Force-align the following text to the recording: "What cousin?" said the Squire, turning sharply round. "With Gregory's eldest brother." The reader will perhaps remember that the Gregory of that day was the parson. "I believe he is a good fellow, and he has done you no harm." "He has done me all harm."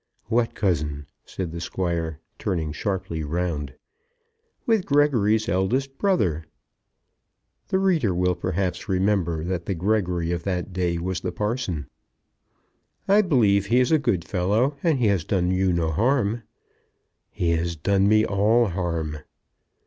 "What 0.29 0.55
cousin?" 0.55 1.05
said 1.25 1.51
the 1.51 1.61
Squire, 1.61 2.19
turning 2.39 2.71
sharply 2.71 3.23
round. 3.23 3.75
"With 4.65 4.83
Gregory's 4.87 5.47
eldest 5.47 5.95
brother." 5.99 6.47
The 7.67 7.77
reader 7.77 8.11
will 8.11 8.33
perhaps 8.33 8.89
remember 8.89 9.43
that 9.43 9.67
the 9.67 9.75
Gregory 9.75 10.31
of 10.31 10.41
that 10.41 10.73
day 10.73 10.97
was 10.97 11.19
the 11.19 11.31
parson. 11.31 11.85
"I 13.07 13.21
believe 13.21 13.67
he 13.67 13.79
is 13.79 13.91
a 13.91 13.99
good 13.99 14.25
fellow, 14.25 14.75
and 14.81 14.97
he 14.97 15.05
has 15.05 15.23
done 15.23 15.51
you 15.51 15.71
no 15.71 15.91
harm." 15.91 16.41
"He 17.29 17.51
has 17.51 17.75
done 17.75 18.07
me 18.07 18.25
all 18.25 18.69
harm." 18.69 19.19